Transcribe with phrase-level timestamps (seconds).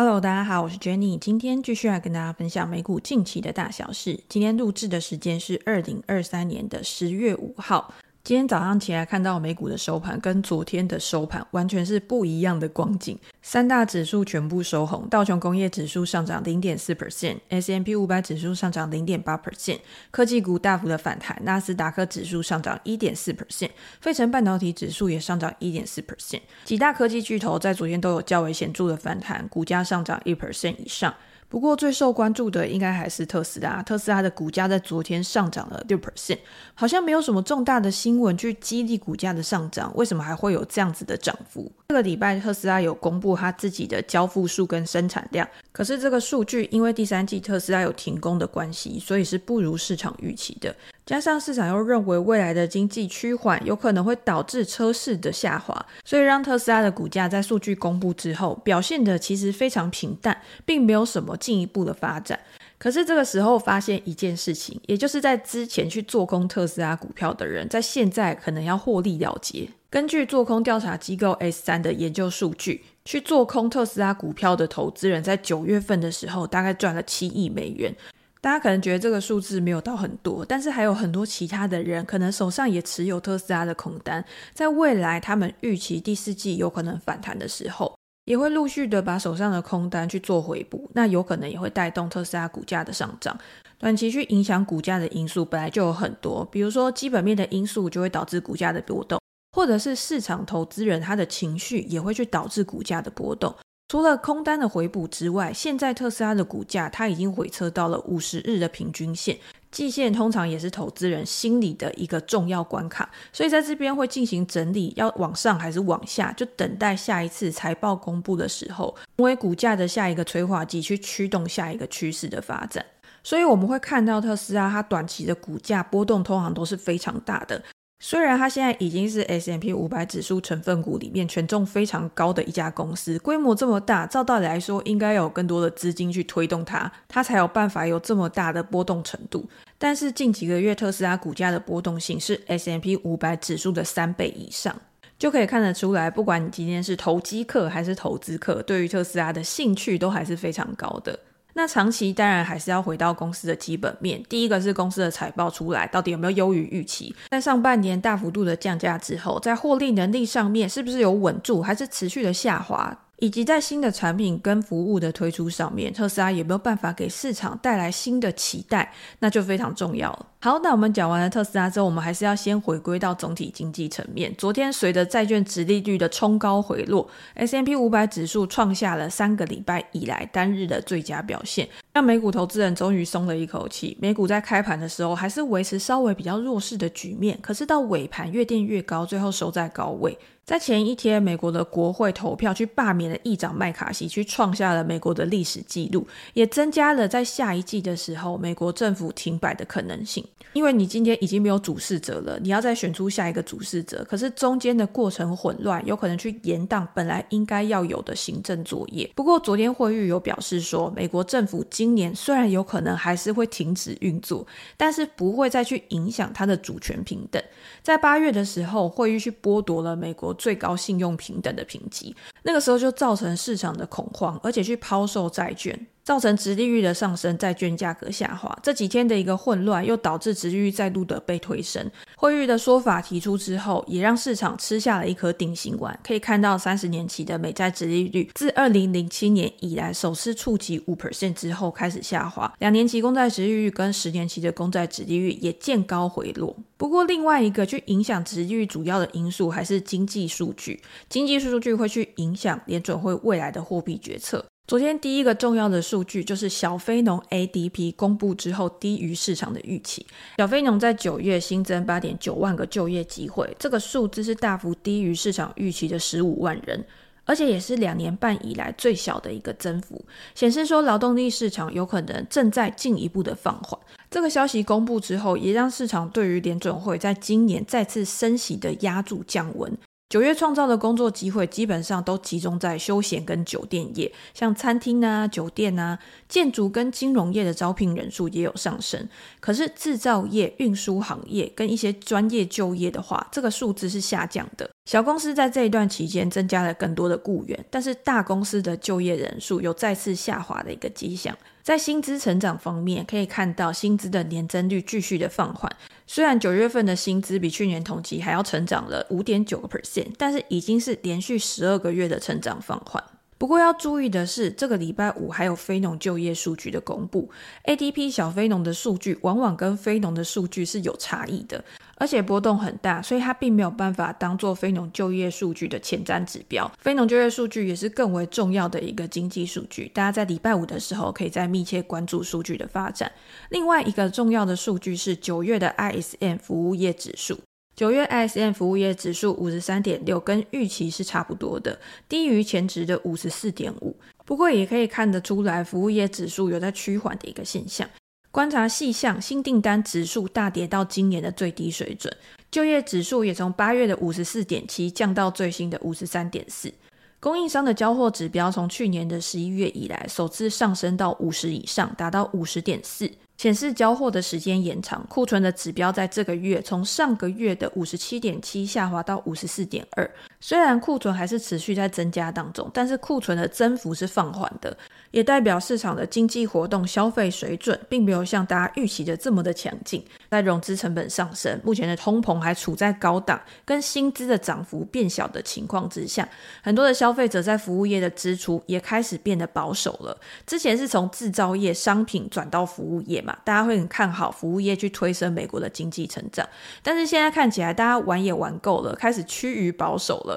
[0.00, 4.20] Hello，大家好，我是 Jenny，今天继续来跟大家分享美股近期的大小事。
[4.28, 7.92] 今天录制的时间是二零二三年的十月五号。
[8.28, 19.78] 今天早上起来看到美股的收盘跟昨天的收盘完全是不一样的光景，三大指数全部收红，道琼工业指数上涨零点四 percent，S&P 五百指数上涨零点八 percent，
[20.10, 23.70] 科技股大幅的反弹，纳斯达克指数上涨一点四 percent，
[24.02, 31.14] 费城半导体指数也上涨一点四 percent，几大科技巨头在昨天都有较为显著的反弹，股价上涨一 percent 以上。
[31.48, 36.38] 不过最受关注的应该还是特斯拉，特斯拉的股价在昨天上涨了六 percent，
[36.74, 41.72] 好像没有什么重大的新闻去激励股价的上涨，为什么还会有这样子的涨幅？
[41.88, 50.74] 这个礼拜特斯拉有公布他自己的交付数跟生产量，可是这个数据因为第三季特斯拉有停工的关系，所以是不如市场预期的。
[51.08, 62.38] 加上市场又认为未来的经济趋缓有可能会导致车市的下滑，所以让特斯拉的股价在数据公布之后表现得其实非常平淡，并没有什么进一步的发展。
[62.76, 69.66] 可是这个时候发现一件事情，也就是在之前去做空特斯拉股票的人，在现在可能要获利了结。
[69.88, 77.96] 根据做空调查机构 S3 的研究数据，去做空特斯拉股票的投资人在九月份的时候，大概赚了七亿美元。
[78.40, 93.36] 大家可能觉得这个数字没有到很多，但是还有很多其他的人可能手上也持有特斯拉的空单，在未来他们预期第四季有可能反弹的时候，也会陆续的把手上的空单去做回补，那有可能也会带动特斯拉股价的上涨。
[93.78, 99.20] 短期去影响股价的因素本来就有很多，比如说基本面的因素就会导致股价的波动，
[99.52, 103.54] 或者是市场投资人他的情绪也会去导致股价的波动。
[103.88, 109.38] 除了空单的回补之外，现在特斯拉的股价它已经回撤到了五十日的平均线，
[109.70, 122.84] 季线通常也是投资人心里的一个重要关卡，所以在这边会进行整理，要往上还是往下，就等待下一次财报公布的时候，成为股价的下一个催化剂，去驱动下一个趋势的发展。
[123.24, 127.62] 所以我们会看到特斯拉它短期的股价波动通常都是非常大的。
[128.00, 139.48] 虽然它现在已经是 S M P 五百指数成分股里面权重非常高的一家公司，规模这么大，照道理来说应该有更多的资金去推动它，它才有办法有这么大的波动程度。
[139.78, 144.80] 但是近几个月特斯拉股价的波动性是 S M P 五百指数的三倍以上，
[145.18, 151.18] 就可以看得出来，不管你今天是投机客还是投资客，对于特斯拉的兴趣都还是非常高的。
[151.58, 154.22] 那长期当然还是要回到公司的基本面。
[154.28, 162.96] 第一个是公司的财报出来到底有没有优于预期，在上半年大幅度的降价之后，在获利能力上面是不是有稳住，还是持续的下滑？
[163.16, 170.26] 以及在新的产品跟服务的推出上面，特斯拉有没有办法给市场带来新的期待，那就非常重要了。
[170.40, 174.32] 好，那我们讲完了特斯拉之后，我们还是要先回归到总体经济层面。
[174.38, 183.98] 昨天随着债券殖利率的冲高回落，S M P 五百指数创下了三个礼拜以来单日的最佳表现，让美股投资人终于松了一口气。
[184.00, 190.16] 美股在开盘的时候还是维持稍微比较弱势的局面，可是到尾盘越垫越高，最后收在高位。
[190.44, 200.24] 在前一天，美国的国会投票去罢免了议长麦卡锡，去创下了美国的历史记录，也增加了在下一季的时候美国政府停摆的可能性。
[200.54, 209.10] 因为你今天已经没有主事者了，你要再选出下一个主事者，可是中间的过程混乱，有可能去延宕本来应该要有的行政作业。
[209.14, 214.46] 不过昨天会议有表示说，美国政府今年虽然有可能还是会停止运作，
[214.76, 217.42] 但是不会再去影响它的主权平等。
[217.82, 220.28] 在八月的时候，会议去剥夺了美国。
[220.38, 225.86] 最高信用平等的评级，那个时候就造成市场的恐慌，而且去抛售债券。
[226.08, 228.58] 造成殖利率的上升，债券价格下滑。
[228.62, 231.86] 这几天的一个混乱，又导致殖利率再度的被推升。
[232.16, 236.00] 汇率的说法提出之后，也让市场吃下了一颗定心丸。
[236.02, 242.50] 可以看到，三十年期的美债殖利率自二零零七年以来首次触及五 percent 之后开始下滑。
[242.60, 246.56] 两年期公债殖利率跟十年期的公债殖利率也见高回落。
[246.78, 250.80] 不过，另外一个去影响殖利率主要的因素还是经济数据。
[251.10, 254.42] 经济数据会去影响联准会未来的货币决策。
[254.68, 260.06] 昨天第一个重要的数据就是小非农 ADP 公布之后低于市场的预期。
[260.36, 266.84] 小非农在九月新增八点九万个就业机会，这个数字是大幅低于市场预期的十五万人，
[267.24, 270.04] 而且也是两年半以来最小的一个增幅，
[270.34, 273.80] 显示说劳动力市场有可能正在进一步的放缓。
[274.10, 279.78] 这个消息公布之后，也让市场对于联准会在今年再次升息的压注降温。
[280.08, 289.06] 九月创造的工作机会基本上都集中在休闲跟酒店业，像餐厅啊、酒店啊、建筑跟金融业的招聘人数也有上升。
[289.38, 294.70] 可是制造业、运输行业跟一些专业就业的话，这个数字是下降的。
[294.88, 301.36] 小公司在这一段期间增加了更多的雇员，但是大公司的就业人数有再次下滑的一个迹象。
[301.62, 305.70] 在薪资成长方面，可以看到薪资的年增率继续的放缓。
[306.06, 313.04] 虽然九月份的薪资比去年同期还要成长了五点九个 percent，但是已经是连续十二个月的成长放缓。
[313.38, 317.30] 不过要注意的是，这个礼拜五还有非农就业数据的公布
[317.64, 321.64] ，ADP 小非农的数据往往跟非农的数据是有差异的。
[322.00, 326.70] 而且波动很大，所以它并没有办法当做非农就业数据的前瞻指标。
[326.78, 333.10] 非农就业数据也是更为重要的一个经济数据，大家在礼拜五的时候可以再密切关注数据的发展。
[333.50, 337.36] 另外一个重要的数据是九月的 ISM 服务业指数，
[337.78, 341.78] 九月 ISM 服务业指数五十三点六，跟预期是差不多的，
[342.08, 343.96] 低于前值的五十四点五。
[344.24, 347.88] 不过也可以看得出来，服务业指数有在趋缓的一个现象。
[348.32, 352.12] 观察细项，新订单指数大跌到今年的最低水准，
[352.50, 356.74] 就业指数也从八月的五十四点七降到最新的五十三点四，
[357.20, 363.08] 供应商的交货指标从去年的十一月以来首次上升到五十以上，达到五十点四。
[363.38, 370.10] 显示交货的时间延长，库存的指标在这个月从上个月的五十七点七下滑到五十四点二。
[370.40, 374.76] 虽然库存还是持续在增加当中，但是库存的增幅是放缓的，
[375.10, 380.04] 也代表市场的经济活动、消费水准并没有像大家预期的这么的强劲。
[380.30, 386.28] 在融资成本上升，目前的通膨还处在高档，跟薪资的涨幅变小的情况之下，
[386.62, 390.16] 很多的消费者在服务业的支出也开始变得保守了。
[390.46, 393.36] 之前是从制造业、商品转到服务业嘛。
[393.44, 396.46] 大家会很看好服务业去推升美国的经济成长，
[396.82, 400.27] 但是现在看起来，大家玩也玩够了，开始趋于保守了，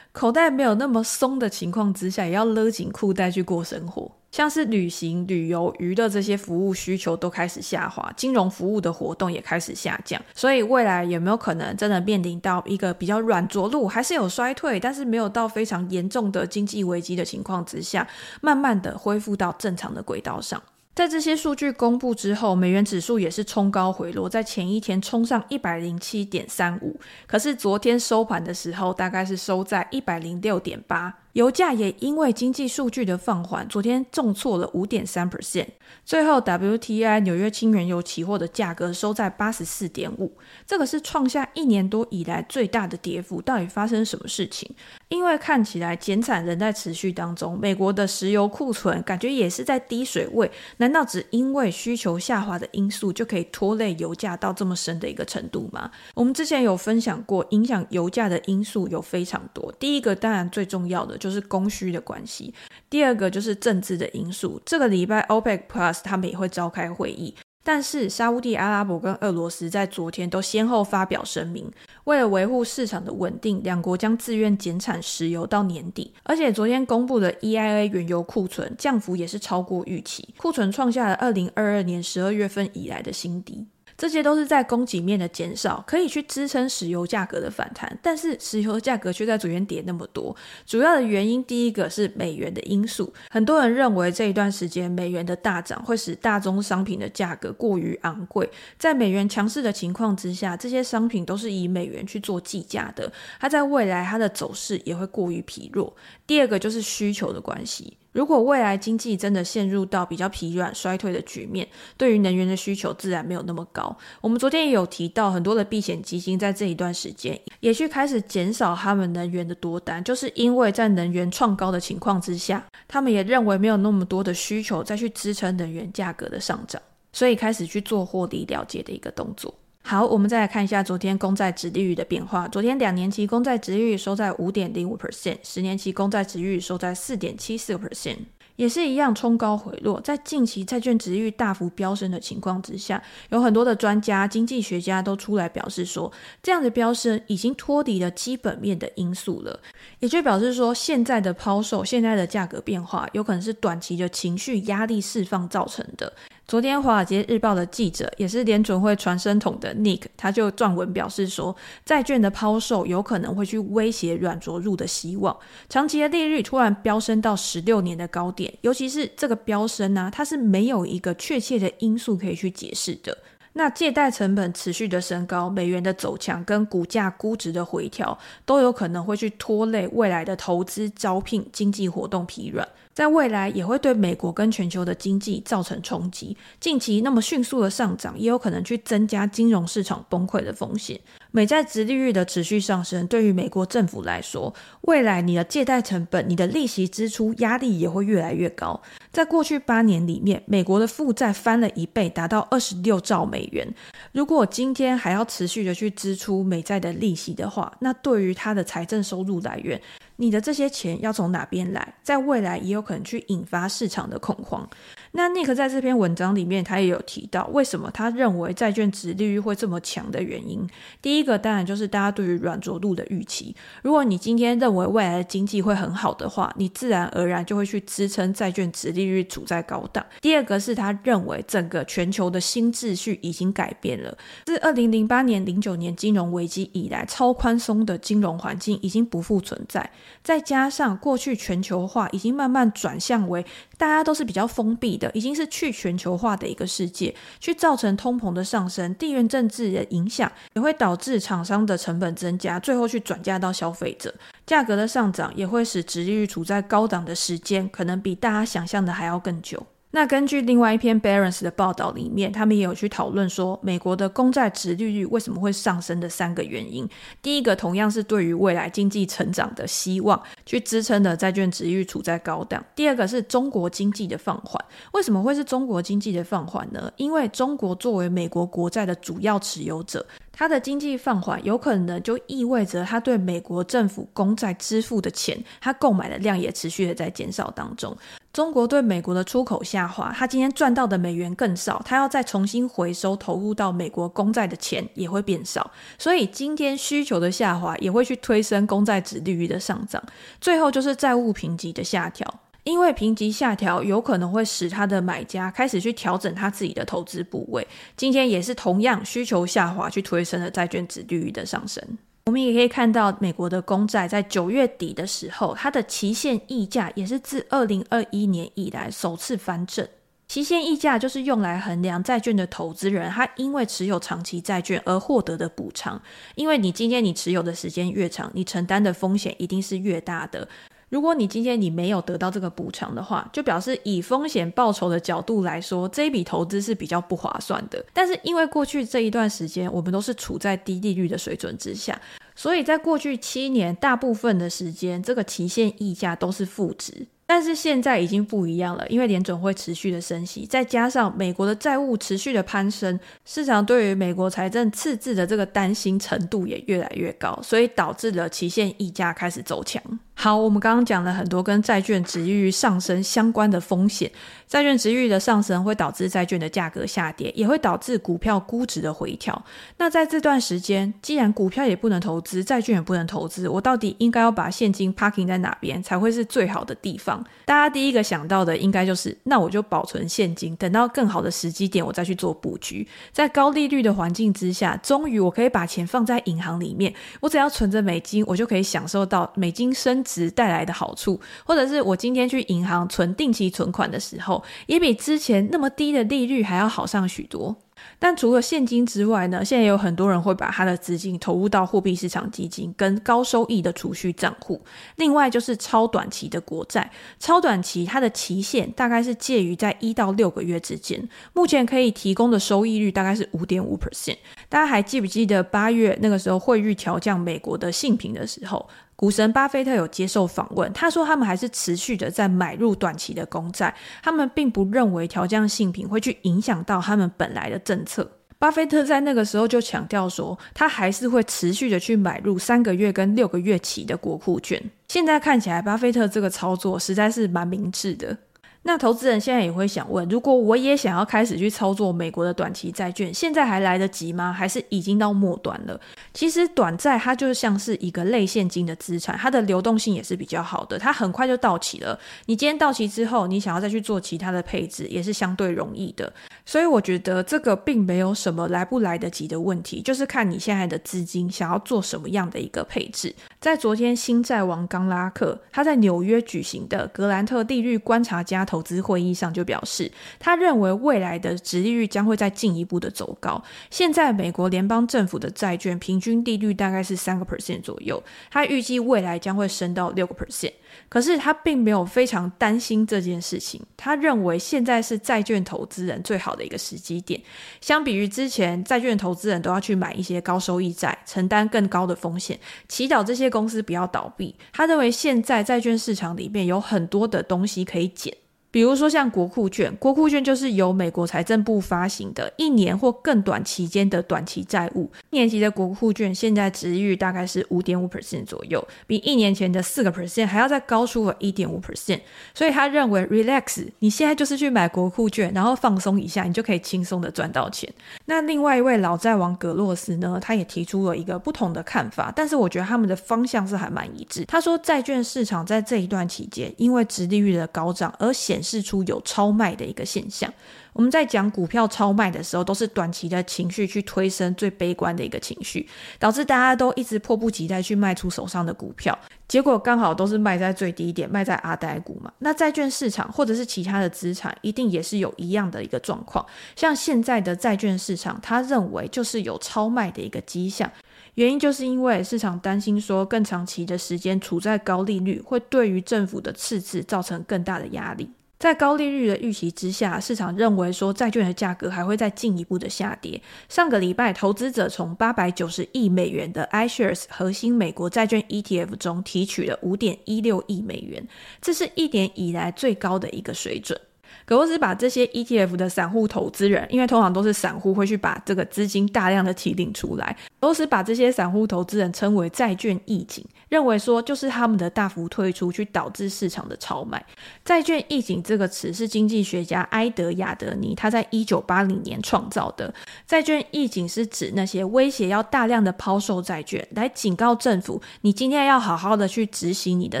[0.12, 4.10] 口袋没有那么松的情况之下，也要勒紧裤带去过生活。
[4.30, 18.08] 像是旅行、旅游、娱乐这些服务需求都开始下滑，金融服务的活动也开始下降，所以未来有没有可能真的面临到一个比较软着陆，还是有衰退，但是没有到非常严重的经济危机的情况之下，
[18.40, 20.62] 慢慢的恢复到正常的轨道上？
[20.94, 31.21] 在这些数据公布之后，美元指数也是冲高回落，在前一天冲上一百零七点三五，可是昨天收盘的时候，大概是收在一百零六点八。
[31.32, 35.66] 油价也因为经济数据的放缓，昨天重挫了五点三 percent。
[36.04, 40.36] 最后，WTI 纽约轻原油期货的价格收在八十四点五，
[40.66, 43.40] 这个是创下一年多以来最大的跌幅。
[43.40, 44.70] 到底发生什么事情？
[45.08, 50.50] 因为看起来减产仍在持续当中，美国的石油库存感觉也是在低水位。
[50.76, 55.90] 难道只因为需求下滑的因素就可以拖累油价到这么深的一个程度吗？
[56.14, 59.72] 我们之前有分享过，影响油价的因素有非常多。
[59.78, 61.18] 第一个当然最重要的。
[61.22, 62.52] 就是供需的关系。
[62.90, 64.60] 第二个就是政治的因素。
[64.66, 67.32] 这个礼拜 OPEC Plus 他们也会召开会议，
[67.62, 71.70] 但是沙乌地阿拉伯跟俄罗斯在昨天都先后发表声明，
[72.04, 76.12] 为了维护市场的稳定，两国将自愿减产石油到年底。
[76.24, 83.68] 而且昨天公布的 EIA 原油库存降幅也是超过预期，库存创下了二零二二年十二月份以来的新低。
[83.96, 90.34] 这些都是在供给面的减少，可以去支撑石油价格的反弹，但是石油价格却在昨天跌那么多。
[90.66, 105.94] 主要的原因，第一个是美元的因素，很多人认为这一段时间美元的大涨会使大宗商品的价格过于昂贵，在美元强势的情况之下，这些商品都是以美元去做计价的，它在未来它的走势也会过于疲弱。
[106.26, 107.96] 第二个就是需求的关系。
[108.12, 111.66] 如果未来经济真的陷入到比较疲软、衰退的局面，
[111.96, 113.96] 对于能源的需求自然没有那么高。
[114.20, 126.80] 我们昨天也有提到，很多的避险基金在这一段时间也去开始减少他们能源的多单，就是因为在能源创高的情况之下，他们也认为没有那么多的需求再去支撑能源价格的上涨，
[127.12, 129.54] 所以开始去做获利了结的一个动作。
[129.84, 132.48] 好，我们再来看一下昨天公债值利率的变化。
[132.48, 138.16] 昨天两年期公债值利率收在五点零五 percent，十年期公债值利率收在四点七四 percent，
[138.56, 140.00] 也是一样冲高回落。
[140.00, 146.10] 在近期债券值率大幅飙升的情况之下，有很多的专家、经济学家都出来表示说，
[146.42, 149.60] 这样的飙升已经脱离了基本面的因素了，
[150.02, 156.12] 也就表示说，现在的抛售、现在的价格变化，有可能是短期的情绪压力释放造成的。
[156.48, 161.54] 昨天《华尔街日报》的记者，也是联准会传声筒的 Nick，他就撰文表示说，
[161.84, 165.36] 债券的抛售有可能会去威胁软着陆的希望。
[165.68, 173.16] 长期的利率突然飙升到十六年的高点，尤其是这个飙升呢、它是没有一个确切的因素可以去解释的。
[173.54, 182.66] 那借贷成本持续的升高，美元的走强跟股价估值的回调，都有可能会去拖累未来的投资、招聘、经济活动疲软。
[182.94, 186.36] 在未来也会对美国跟全球的经济造成冲击。
[186.60, 191.00] 近期那么迅速的上涨，也有可能去增加金融市场崩溃的风险。
[191.30, 198.78] 美债殖利率的持续上升，对于美国政府来说，未来你的借贷成本、你的利息支出压力也会越来越高。
[199.12, 203.72] 在过去八年里面，美国的负债翻了一倍，达到二十六兆美元。
[204.12, 209.78] 如果今天还要持续的去支出美债的利息的话，那对于它的财政收入来源，
[210.16, 211.94] 你的这些钱要从哪边来？
[212.02, 214.66] 在未来也有可能去引发市场的恐慌。
[215.12, 220.66] 那 Nick 在这篇文章里面，他也有提到为什么他认为债券值利率会这么强的原因。
[221.02, 223.54] 第一个当然就是大家对于软着陆的预期。
[223.82, 230.04] 如果你今天认为未来的经济会很好的话，你自然而然就会去支撑债券值利利率处在高档。
[230.20, 239.88] 第二个是他认为整个全球的新秩序已经改变了，自二零零八年、零九年金融危机以来，超宽松的金融环境已经不复存在。
[240.22, 243.44] 再加上过去全球化已经慢慢转向为
[243.78, 245.10] 大家都是比较封闭的。
[245.14, 254.14] 已经是去全球化的一个世界，去造成通膨的上升，地缘政治的影响也会导致厂商的成本增加，最后去转嫁到消费者，
[254.46, 259.66] 价格的上涨也会使殖利率处在高档的时间，可能比大家想象的还要更久。
[259.94, 266.88] 那根据另外一篇 Barron's 的报道里面，他们也有去讨论说，美国的公债殖利率为什么会上升的三个原因。
[267.20, 272.64] 第一个同样是对于未来经济成长的希望，去支撑的债券殖利率处在高档。
[272.74, 274.64] 第二个是中国经济的放缓。
[274.92, 276.90] 为什么会是中国经济的放缓呢？
[276.96, 280.06] 因为中国作为美国国债的主要持有者。
[280.42, 287.96] 它的经济放缓，有可能就意味着它对美国政府公债支付的钱，它购买的量也持续的在减少当中。
[288.32, 295.70] 中国对美国的出口下滑，它今天赚到的美元更少，它要再重新回收投入到美国公债的钱也会变少。
[295.96, 300.02] 所以今天需求的下滑也会去推升公债殖利率的上涨，
[300.40, 302.26] 最后就是债务评级的下调。
[302.64, 307.66] 因为评级下调，有可能会使他的买家开始去调整他自己的投资部位。
[307.96, 311.82] 今天也是同样需求下滑，去推升了债券殖利率的上升。
[312.26, 319.88] 我们也可以看到，美国的公债在九月底的时候，它的期限溢价也是自二零二一年以来首次翻正。
[320.28, 326.00] 期限溢价就是用来衡量债券的投资人，他因为持有长期债券而获得的补偿。
[326.36, 330.48] 因为你今天你持有的时间越长，你承担的风险一定是越大的。
[330.92, 337.82] 如果你今天你没有得到这个补偿的话，就表示以风险报酬的角度来说，这一笔投资是比较不划算的。
[337.94, 341.98] 但是因为过去这一段时间，我们都是处在低利率的水准之下，
[342.36, 347.06] 所以在过去七年大部分的时间，这个期限溢价都是负值。
[347.34, 359.82] 但是现在已经不一样了，因为联准会持续的升息，再加上美国的债务持续的攀升，市场对于美国财政赤字的这个担心程度也越来越高，所以导致了期限溢价开始走强。
[360.14, 364.12] 好，我们刚刚讲了很多跟债券殖利率上升相关的风险。
[364.46, 369.42] 债券殖利率的上升会导致债券的价格下跌，也会导致股票估值的回调。
[369.78, 377.21] 那在这段时间，既然股票也不能投资，债券也不能投资，我到底应该要把现金 parking 在哪边才会是最好的地方？
[377.44, 382.86] 大家第一个想到的应该就是，那我就保存现金，等到更好的时机点，我再去做布局。
[383.12, 397.56] 在高利率的环境之下，终于我可以把钱放在银行里面，我只要存着美金，我就可以享受到美金升值带来的好处，或者是我今天去银行存定期存款的时候，也比之前那么低的利率还要好上许多。
[397.98, 404.60] 但除了现金之外呢，现在有很多人会把他的资金投入到货币市场基金跟高收益的储蓄账户。
[404.96, 414.16] 另外就是超短期的国债，超短期它的期限大概是介于在一到六个月之间，目前可以提供的收益率大概是五点五 percent。
[414.48, 418.68] 大家还记不记得八月那个时候汇率调降美国的性品的时候？
[418.94, 428.08] 股神巴菲特有接受访问，他说他们还是持续的在买入短期的公债，他们并不认为调降性品会去影响到他们本来的政策。
[428.38, 434.60] 巴菲特在那个时候就强调说，他还是会持续的去买入三个月跟六个月期的国库券。
[434.88, 438.16] 现在看起来，巴菲特这个操作实在是蛮明智的。
[438.64, 444.32] 那投资人现在也会想问：如果我也想要开始去操作美国的短期债券，现在还来得及吗？
[444.32, 445.80] 还是已经到末端了？
[446.14, 451.98] 其实短债它就像是一个类现金的资产，它的流动性也是比较好的，它很快就到期了。
[452.26, 456.12] 你今天到期之后，你想要再去做其他的配置，也是相对容易的。
[456.46, 463.12] 所以我觉得这个并没有什么来不来得及的问题，就是看你现在的资金想要做什么样的一个配置。
[463.40, 473.42] 在昨天，新债王冈拉克他在纽约举行的格兰特利率观察家投资会议上就表示，他认为未来的殖利率将会再进一步的走高。
[473.70, 480.52] 现在美国联邦政府的债券平均利率大概是三个 percent 左右，他预计未来将会升到六个 percent。
[480.90, 487.18] 可是他并没有非常担心这件事情，他认为现在是债券投资人最好的一个时机点。
[487.62, 494.34] 相比于之前，债券投资人都要去买一些高收益债，承担更高的风险，祈祷这些公司不要倒闭。
[494.52, 498.14] 他认为现在债券市场里面有很多的东西可以捡。
[498.52, 504.88] 比如说像国库券，国库券就是由美国财政部发行的一年或更短期间的短期债务。
[505.10, 512.00] 一年期的国库券现在殖利率大概是五点五 percent 左右，比一年前的四个 percent 还要再高出了一点五 percent。
[512.34, 517.72] 所以他认为，relax，你现在就是去买国库券，然后放松一下，你就可以轻松的赚到钱。
[518.04, 524.26] 那另外一位老债王葛洛斯呢，他也提出了一个不同的看法，但是我觉得他们的方向是还蛮一致。
[524.26, 530.32] 他说，债券市场在这一段期间，因为殖利率的高涨而显示出有超卖的一个现象。
[530.72, 535.68] 我们在讲股票超卖的时候，都是短期的情绪去推升最悲观的一个情绪，
[535.98, 542.10] 导致大家都一直迫不及待去卖出手上的股票，结果刚好都是卖在最低点，卖在阿呆股嘛。
[542.20, 546.24] 那债券市场或者是其他的资产，一定也是有一样的一个状况。
[546.56, 550.70] 像现在的债券市场，他认为就是有超卖的一个迹象，
[551.16, 558.08] 原因就是因为市场担心说，更长期的时间处在高利率，会对于政府的赤字造成更大的压力。
[558.42, 563.22] 在高利率的预期之下，市场认为说债券的价格还会再进一步的下跌。
[563.48, 571.06] 上个礼拜，投资者从八百九十亿美元的 iShares 核心美国债券 ETF 中提取了五点一六亿美元，
[571.40, 573.80] 这是一年以来最高的一个水准。
[574.24, 587.04] 葛洛斯把这些 ETF 的散户投资人，因为通常都是散户会去把这个资金大量的提领出来，葛洛斯把这些散户投资人称为债券义警，认为说就是他们的大幅退出去导致市场的超卖。
[587.44, 592.72] 债券义警这个词是经济学家埃德亚德尼他在一九八零年创造的。
[593.06, 600.00] 债券义警是指那些威胁要大量的抛售债券来警告政府，你今天要好好的去执行你的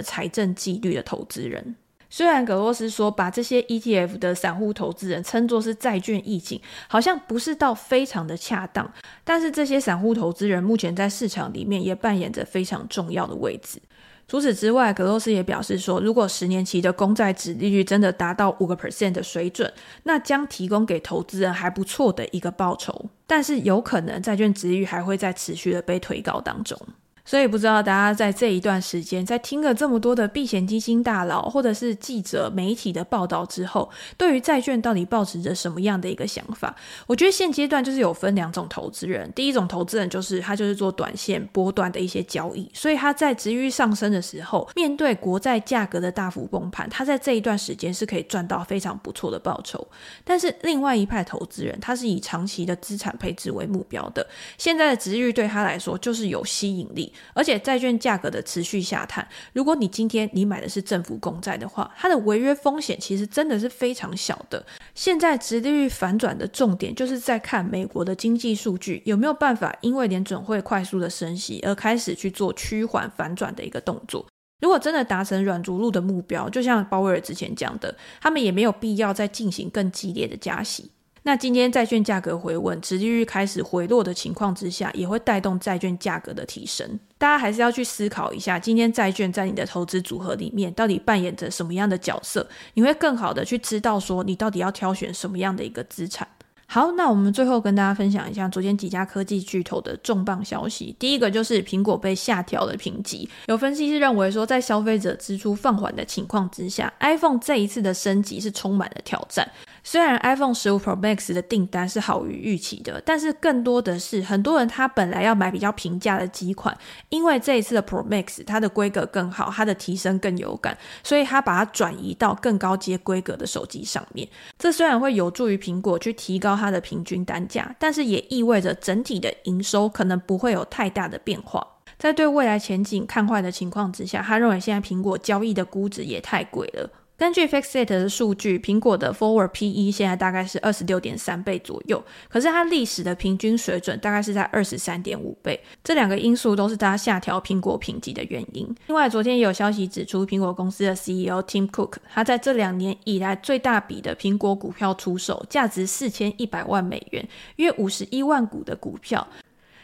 [0.00, 1.74] 财政纪律的投资人。
[2.14, 8.92] 虽然葛洛斯说把这些 ETF 的散户投资人称作是债券义警，好像不是到非常的恰当，
[9.24, 13.80] 但是这些散户投资人目前在市场里面也扮演着非常重要的位置。
[14.28, 26.78] 除此之外，葛洛斯也表示说，如果十年期的公债殖利率真的达到五个 percent 的水准，那将提供给投资人还不错的一个报酬，但是有可能债券殖率还会在持续的被推高当中。
[27.24, 36.74] 所以不知道大家在这一段时间，在听了这么多的避险基金大佬或者是记者媒体的报道之后，对于债券到底抱持着什么样的一个想法？
[37.06, 49.86] 我觉得现阶段就是有分两种投资人，第一种投资人就是他就是做短线波段的一些交易，所以他在值域上升的时候，面对国债价格的大幅崩盘，他在这一段时间是可以赚到非常不错的报酬。
[50.24, 54.26] 但是另外一派投资人，他是以长期的资产配置为目标的，
[54.58, 57.11] 现在的值域对他来说就是有吸引力。
[57.34, 64.64] 而且债券价格的持续下探，如果你今天你买的是政府公债的话，它的违约风险其实真的是非常小的。
[64.94, 74.26] 现在直利率反转的重点就是在看美国的经济数据有没有办法因为联准会快速的升息而开始去做趋缓反转的一个动作。
[74.60, 80.90] 如果真的达成软着陆的目标，就像鲍威尔之前讲的，他们也没有必要再进行更激烈的加息。
[81.24, 86.98] 那今天债券价格回稳，殖利率开始回落的情况之下，也会带动债券价格的提升。
[87.16, 92.44] 大家还是要去思考一下，今天债券在你的投资组合里面到底扮演着什么样的角色？
[92.74, 96.26] 你会更好的去知道说，你到底要挑选什么样的一个资产。
[96.66, 100.96] 好，那我们最后跟大家分享一下昨天几家科技巨头的重磅消息。
[100.98, 109.46] 第一个就是苹果被下调了评级，有分析师认为说，在消费者支出放缓的情况之下，iPhone 这一次的升级是充满了挑战。
[109.84, 116.76] 虽然 iPhone 15 Pro Max 的订单是好于预期的，但是更多的是很多人他本来要买比较平价的机款，
[117.08, 124.28] 因为这一次的 Pro Max 它的规格更好，它的提升更有感，所以他把它转移到更高阶规格的手机上面。
[124.58, 131.66] 这虽然会有助于苹果去提高它的平均单价，但是也意味着整体的营收可能不会有太大的变化。
[131.98, 136.90] 在对未来前景看坏的情况之下，他认为现在苹果交易的估值也太贵了。
[137.22, 145.60] 根据 Fixate 的数据，苹果的 Forward PE 现在大概是二十六点三倍左右，可是它历史的平均水准大概是在二十三点五倍。
[145.84, 148.66] 这两个因素都是它下调苹果评级的原因。
[148.88, 159.24] 另外，昨天也有消息指出，苹果公司的 CEO Tim Cook 他在这两年以来最大笔的苹果股票出售，价值四千一百万美元，约五十一万股的股票。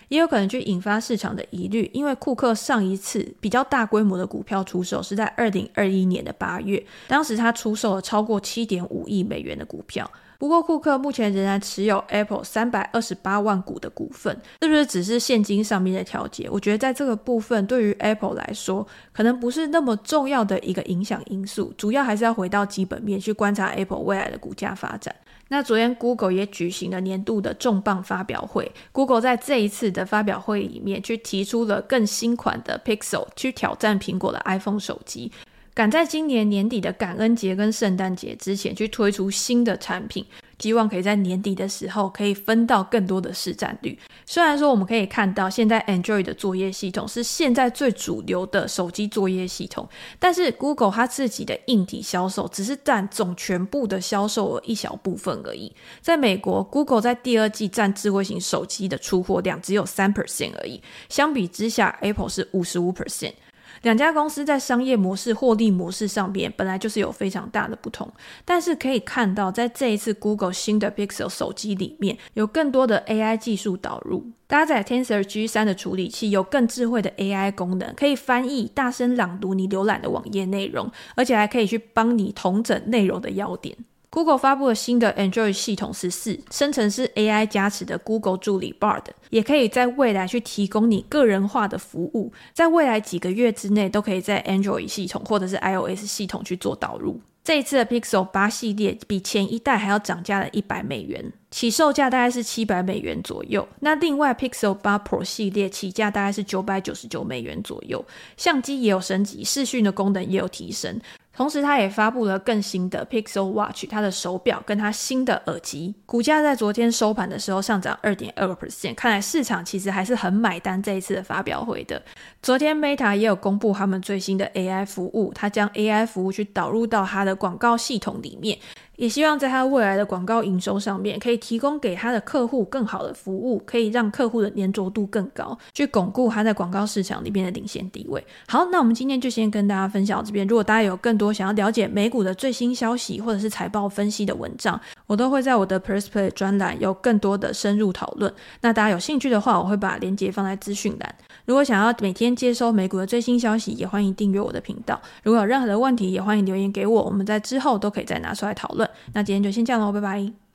[0.08, 10.10] 也有可能去引发市场的疑虑，因为库克上一次比较大规模的股票出售是在二零二一年的八月，当时他出售了超过七点五亿美元的股票。
[10.38, 16.48] 不过，库克目前仍然持有 Apple 三百二十八万股的股份，是不是只是现金上面的调节？
[16.48, 25.12] 我觉得在这个部分，对于 Apple 来说，可能不是那么重要的一个影响因素，主要还是要回到基本面去观察 Apple 未来的股价发展。
[25.48, 35.32] 那昨天 Google 也举行了年度的重磅发表会，Google 在这一次的发表会里面，去提出了更新款的 Pixel 去挑战苹果的 iPhone 手机。
[35.72, 40.26] 赶在今年年底的感恩节跟圣诞节之前去推出新的产品，
[40.60, 43.98] 希望可以在年底的时候可以分到更多的市占率。
[44.26, 55.74] 虽然说我们可以看到现在 Android 的作业系统是现在最主流的手机作业系统，但是 Google 它自己的硬体销售只是占总全部的销售额一小部分而已。
[56.00, 63.34] 在美国，Google 在第二季占智慧型手机的出货量只有三 percent 而已，相比之下，Apple 是五十五 percent。
[63.82, 68.10] 两家公司在商业模式、获利模式上边本来就是有非常大的不同，
[68.44, 83.76] 但是可以看到，在这一次 Google 新的 Pixel 手机里面有更多的 AI 技术导入，搭载 Tensor G3 的处理器，有更智慧的 AI 功能，可以翻译、大声朗读你浏览的网页内容，而且还可以去帮你统整内容的要点。
[84.10, 97.20] Google 发布了新的 Android 系统十四，生成式 AI 加持的 Google 助理 Bard，也可以在未来去提供你个人化的服务，在未来几个月之内都可以在 Android 系统或者是 iOS 系统去做导入。
[97.44, 103.66] 这一次的 Pixel 八系列比前一代还要涨价了一百美元，起售价大概是七百美元左右。
[103.80, 108.04] 那另外 Pixel 八 Pro 系列起价大概是九百九十九美元左右，
[108.36, 111.00] 相机也有升级，视讯的功能也有提升。
[111.38, 122.02] 同时，它也发布了更新的 Pixel Watch，它的手表跟它新的耳机，股价在昨天收盘的时候上涨二点二个 percent，看来市场其实还是很买单这一次的发表会的。
[122.42, 128.58] 昨天 Meta 也有公布他们最新的 AI 服务，它将 AI 服务去导入到它的广告系统里面。
[128.98, 138.22] 也希望在他未来的广告营收上面，可以提供给他的客户更好的服务，可以让客户的粘着度更高，去巩固他在广告市场里面的领先地位。
[138.48, 140.44] 好，那我们今天就先跟大家分享到这边。
[140.48, 148.34] 如果大家有更多想要了解美股的最新消息，或者是财报分析的文章，我都会在我的 PressPlay 专栏有更多的深入讨论。
[148.62, 151.14] 那大家有兴趣的话，我会把链接放在资讯栏。
[151.48, 155.00] 如果想要每天接收美股的最新消息，也欢迎订阅我的频道。
[155.22, 158.86] 如果有任何的问题，也欢迎留言给我，我们在之后都可以再拿出来讨论。
[159.14, 160.47] 那今天就先这样喽，拜拜。